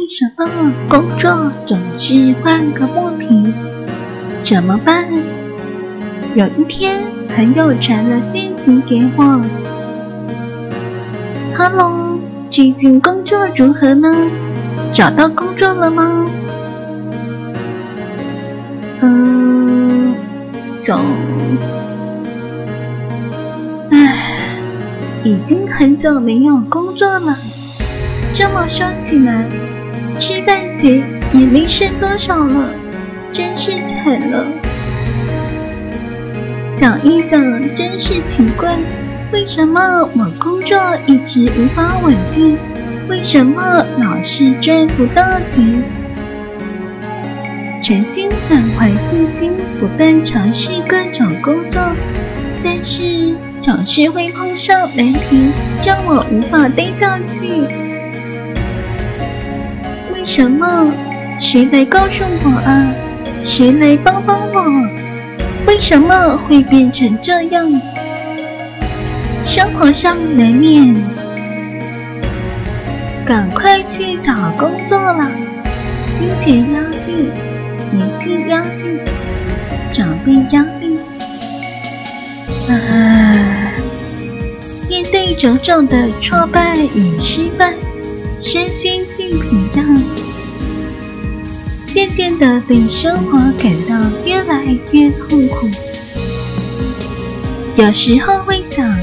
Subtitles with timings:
[0.00, 3.52] 为什么工作总是换个不停？
[4.44, 5.04] 怎么办？
[6.36, 7.02] 有一天，
[7.34, 9.44] 朋友传了信息给我
[11.56, 14.08] ：“Hello，最近工作如何呢？
[14.92, 16.30] 找到工作了吗？”
[19.02, 20.14] 嗯，
[20.80, 21.00] 总……
[23.90, 24.54] 唉，
[25.24, 27.36] 已经很久没有工作了。
[28.32, 29.44] 这么说起来，
[30.18, 31.00] 吃饭钱
[31.32, 32.74] 也没剩多少了，
[33.32, 33.70] 真是
[34.02, 34.44] 惨了。
[36.72, 37.40] 想一想，
[37.74, 38.76] 真是奇怪，
[39.32, 39.80] 为什么
[40.16, 42.58] 我工作一直无法稳定？
[43.08, 43.62] 为什么
[43.98, 45.22] 老是赚不到
[45.54, 45.84] 钱？
[47.80, 51.80] 曾经满怀信心，不断尝试各种工作，
[52.64, 55.52] 但是总是会碰上难题，
[55.86, 57.87] 让我无法待下去。
[60.28, 60.92] 什么？
[61.40, 62.92] 谁来告诉我啊？
[63.42, 64.62] 谁来帮帮我？
[65.66, 67.66] 为什么会变成这样？
[69.42, 70.94] 生活上难免，
[73.24, 75.30] 赶快去找工作啦！
[76.18, 77.30] 金钱压力、
[77.90, 79.00] 年纪压力、
[79.92, 80.98] 长辈压力，
[82.68, 82.74] 啊！
[84.90, 87.72] 面对种种的挫败与失败，
[88.40, 90.17] 身心俱疲惫。
[91.94, 95.66] 渐渐的对生活感到越来越痛苦，
[97.76, 98.94] 有时候会想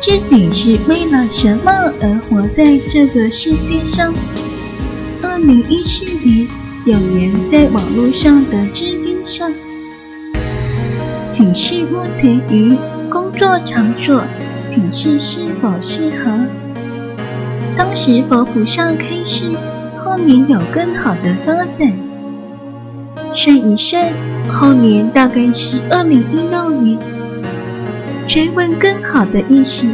[0.00, 4.12] 自己是为了什么而活在这个世界上。
[5.22, 6.48] 二零一四年，
[6.86, 9.52] 有人在网络上的置顶上，
[11.32, 12.74] 请示目前于
[13.10, 14.22] 工作场所，
[14.68, 16.30] 请示是否适合。
[17.76, 19.54] 当时佛菩萨开示，
[19.98, 22.09] 后面有更好的发展。
[23.34, 24.12] 算一算，
[24.48, 26.98] 后年大概是二零一六年。
[28.28, 29.86] 追问更好的意思，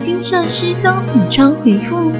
[0.00, 2.12] 经上师兄补充回复：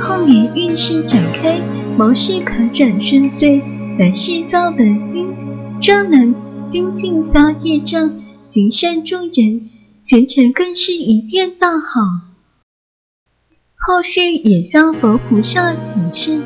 [0.00, 1.60] 后年运势展开，
[1.96, 3.60] 谋事可转顺遂，
[3.98, 5.34] 凡事造德心，
[5.80, 6.34] 就能
[6.68, 8.10] 精进消业障，
[8.48, 9.70] 行善助人，
[10.02, 12.00] 前程更是一片大好。
[13.76, 16.40] 后续也向佛菩萨请示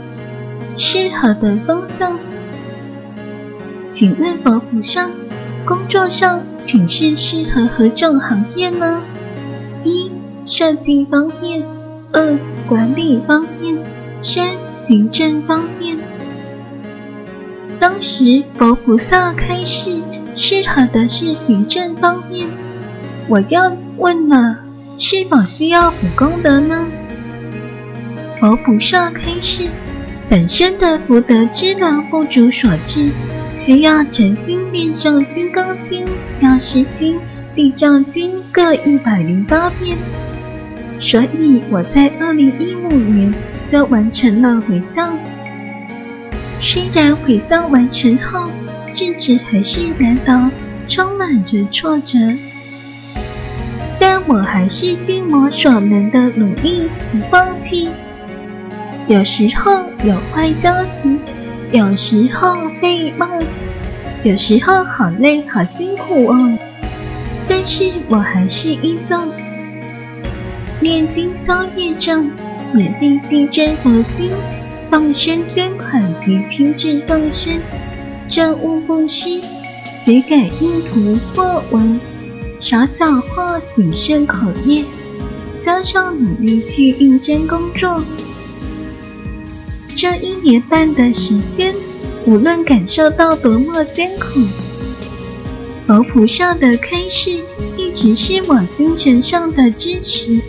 [0.76, 2.18] 适合的方向。
[3.90, 5.08] 请问佛菩萨，
[5.64, 9.02] 工作上请示适合何种行业呢？
[9.82, 10.10] 一、
[10.44, 11.62] 设计方面；
[12.12, 12.38] 二、
[12.68, 13.78] 管理方面；
[14.20, 15.96] 三、行政方面。
[17.80, 20.02] 当时佛菩萨开示，
[20.34, 22.46] 适合的是行政方面。
[23.26, 24.58] 我要问了，
[24.98, 26.86] 是否需要补功德呢？
[28.38, 29.70] 佛菩萨开示，
[30.28, 33.10] 本身的福德资粮不足所致。
[33.68, 36.06] 需要诚心念诵《金刚经》
[36.40, 37.16] 《药师经》
[37.54, 39.94] 《地藏经》各一百零八遍，
[40.98, 43.30] 所以我在二零一五年
[43.68, 45.14] 就完成了回向。
[46.62, 48.50] 虽然回向完成后，
[48.94, 50.50] 自己还是难逃
[50.88, 52.18] 充满着挫折，
[54.00, 57.90] 但我还是尽我所能的努力，不放弃。
[59.08, 61.18] 有时候有坏交集。
[61.70, 63.28] 有时候被骂，
[64.22, 66.58] 有时候好累好辛苦哦，
[67.46, 69.16] 但是我还是依旧
[70.80, 72.26] 念经消业障，
[72.72, 74.30] 免费记真佛经，
[74.90, 77.60] 放生捐款及亲自放生，
[78.30, 79.42] 政务布施，
[80.06, 82.00] 随改印图或文，
[82.60, 84.82] 少讲话谨慎口业，
[85.62, 88.02] 加上努力去应征工作。
[90.00, 91.74] 这一年半的时间，
[92.24, 94.38] 无论感受到多么艰苦，
[95.88, 97.42] 佛菩萨的开示
[97.76, 100.40] 一直是我精神上的支持。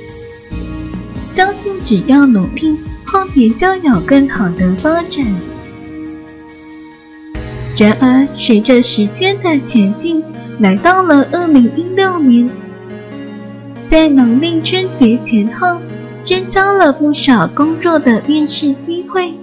[1.32, 5.26] 相信只要努力，后面就有更好的发展。
[7.76, 10.24] 然而，随着时间的前进，
[10.60, 12.48] 来到了二零一六年，
[13.88, 15.82] 在农历春节前后。
[16.24, 19.34] 增加了不少工作的面试机会，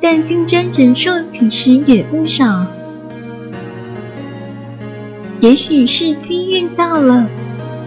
[0.00, 2.66] 但竞争人数其实也不少。
[5.40, 7.28] 也许是机运到了，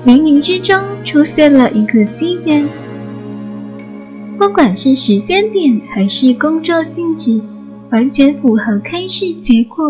[0.06, 2.68] 冥冥之中出现了一个机缘。
[4.38, 7.42] 不管是时间点还是工作性质，
[7.92, 9.84] 完全符合开示结果，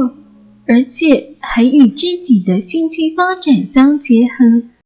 [0.68, 4.81] 而且还与自己的兴趣发展相结合。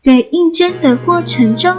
[0.00, 1.76] 在应征的过程中，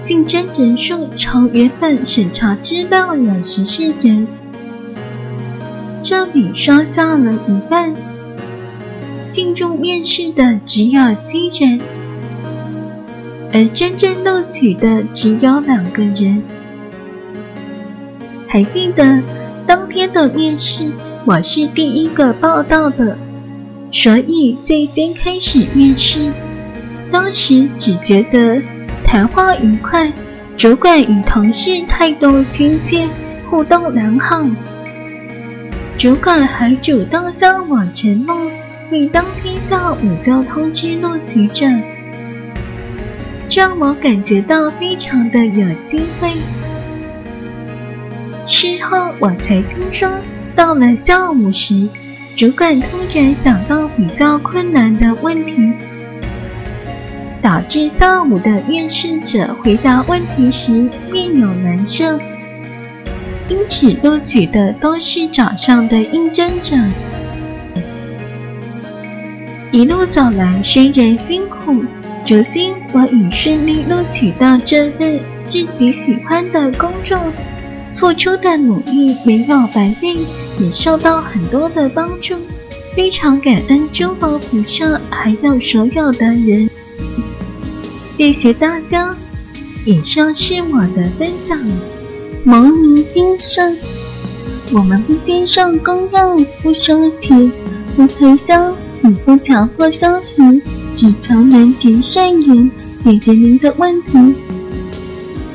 [0.00, 4.28] 竞争人数从原本审查知道有十四人，
[6.04, 7.96] 这里刷下了一半。
[9.32, 11.80] 进入面试的只有七人，
[13.52, 16.44] 而真正录取的只有两个人。
[18.46, 19.20] 还记得
[19.66, 20.92] 当天的面试，
[21.24, 23.18] 我是第一个报到的，
[23.90, 26.30] 所以最先开始面试。
[27.12, 28.60] 当时只觉得
[29.04, 30.10] 谈话愉快，
[30.56, 33.06] 主管与同事态度亲切，
[33.50, 34.42] 互动良好。
[35.98, 38.34] 主管还主动向我承诺，
[38.90, 41.66] 会当天下午就通知录取者，
[43.54, 46.32] 让我感觉到非常的有机会。
[48.46, 50.08] 事后我才听说，
[50.56, 51.86] 到了下午时，
[52.36, 55.72] 主管突然想到比较困难的问题，
[57.42, 60.70] 导致下午的面试者回答问题时
[61.10, 62.16] 面有难色，
[63.48, 66.76] 因此录取的都是早上的应征者。
[69.72, 71.82] 一路走来，虽然辛苦，
[72.28, 77.18] 如今我已顺利录取到这份自己喜欢的工作。
[77.96, 80.16] 付出的努力没有白费，
[80.58, 82.36] 也受到很多的帮助，
[82.94, 86.70] 非常感恩诸佛菩萨，还有所有的人。
[88.18, 89.16] 谢谢大家，
[89.86, 91.58] 以上是我的分享。
[92.44, 93.62] 蒙尼精舍，
[94.74, 97.50] 我们不接受供养，不收钱，
[97.96, 98.70] 不推销，
[99.02, 100.42] 也不强迫消息，
[100.94, 102.70] 只求能结善缘，
[103.02, 104.34] 解决您的问题。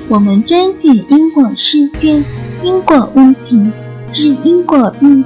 [0.09, 2.25] 我们专解因果事件、
[2.63, 3.71] 因果问题、
[4.11, 5.23] 治因果病，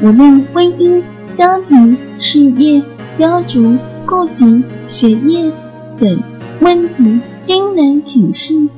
[0.00, 1.02] 无论婚姻、
[1.36, 2.80] 家庭、事业、
[3.18, 3.76] 家族、
[4.06, 5.50] 户籍、学业
[5.98, 6.22] 等
[6.60, 8.68] 问题，均能请示。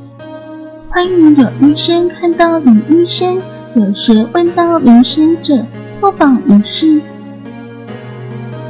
[0.90, 3.40] 欢迎有医生看到李医生，
[3.74, 5.64] 有时问到民生者，
[6.00, 7.00] 不妨一试。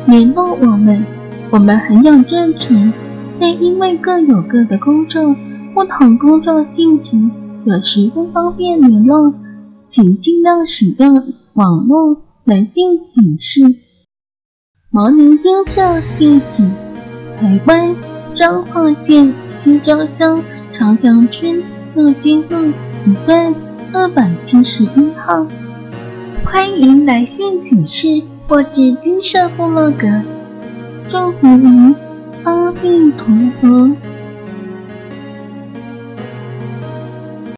[0.07, 1.05] 联络我们，
[1.51, 2.93] 我们很有热忱，
[3.41, 5.35] 但因为各有各的工作。
[5.75, 7.17] 不同工作性质，
[7.65, 9.35] 有时不方便联络，
[9.93, 13.77] 请尽量使用网络来进行事。
[14.91, 16.69] 牟尼精舍地址：
[17.39, 17.95] 台湾
[18.35, 20.43] 彰化县西郊乡
[20.73, 21.62] 朝阳村
[21.94, 22.69] 乐金路
[23.06, 23.55] 五段
[23.93, 25.47] 二百七十一号。
[26.44, 30.06] 欢迎来信请示或至金色部落格。
[31.09, 31.94] 祝福您，
[32.44, 33.27] 阿弥陀
[33.61, 33.91] 佛。